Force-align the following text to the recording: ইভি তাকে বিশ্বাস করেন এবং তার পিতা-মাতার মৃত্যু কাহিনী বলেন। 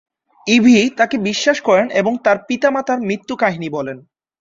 ইভি 0.47 0.89
তাকে 0.97 1.15
বিশ্বাস 1.19 1.57
করেন 1.61 1.87
এবং 1.91 2.13
তার 2.23 2.37
পিতা-মাতার 2.47 2.99
মৃত্যু 3.01 3.33
কাহিনী 3.35 3.69
বলেন। 3.69 3.97